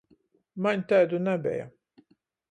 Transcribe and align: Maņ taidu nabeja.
Maņ 0.67 0.81
taidu 0.91 1.19
nabeja. 1.25 1.67